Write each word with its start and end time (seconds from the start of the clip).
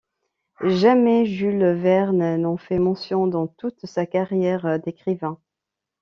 Jamais 0.63 1.27
Jules 1.27 1.73
Verne 1.75 2.37
n'en 2.37 2.57
fait 2.57 2.79
mention 2.79 3.27
dans 3.27 3.45
toute 3.45 3.85
sa 3.85 4.07
carrière 4.07 4.79
d'écrivain. 4.79 5.39